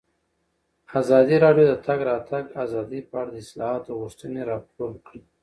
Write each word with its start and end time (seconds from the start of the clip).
ازادي 1.01 1.37
راډیو 1.45 1.65
د 1.67 1.69
د 1.77 1.81
تګ 1.85 1.99
راتګ 2.09 2.45
ازادي 2.63 2.99
په 3.09 3.15
اړه 3.21 3.29
د 3.33 3.37
اصلاحاتو 3.43 3.97
غوښتنې 4.01 4.41
راپور 4.51 4.91
کړې. 5.07 5.21